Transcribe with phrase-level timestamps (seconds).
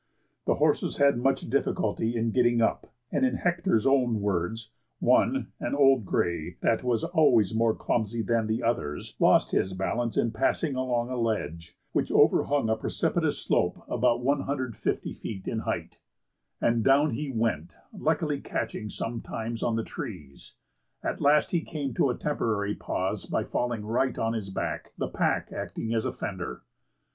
[0.45, 5.75] The horses had much difficulty in getting up, and in Hector's own words, "One, an
[5.75, 10.73] old gray, that was always more clumsy than the others, lost his balance in passing
[10.75, 15.99] along a ledge, which overhung a precipitous slope about 150 feet in height,
[16.59, 20.55] and down he went, luckily catching sometimes on the trees;
[21.03, 25.07] at last he came to a temporary pause by falling right on his back, the
[25.07, 26.63] pack acting as a fender.